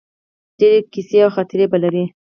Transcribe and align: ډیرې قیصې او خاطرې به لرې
ډیرې 0.59 0.79
قیصې 0.91 1.17
او 1.25 1.29
خاطرې 1.35 1.65
به 1.71 1.77
لرې 1.83 2.05